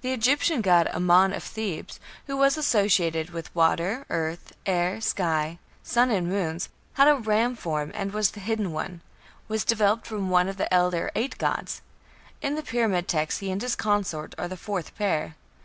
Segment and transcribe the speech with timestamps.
[0.00, 6.10] The Egyptian god Amon of Thebes, who was associated with water, earth, air, sky, sun
[6.10, 6.58] and moon,
[6.94, 9.00] had a ram form, and was "the hidden one",
[9.46, 11.82] was developed from one of the elder eight gods;
[12.42, 15.36] in the Pyramid Texts he and his consort are the fourth pair.